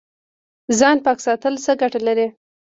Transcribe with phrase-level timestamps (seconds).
[0.79, 2.27] ځان پاک ساتل څه ګټه لري؟